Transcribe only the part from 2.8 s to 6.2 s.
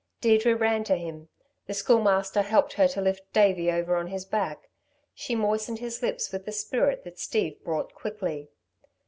to lift Davey over on his back. She moistened his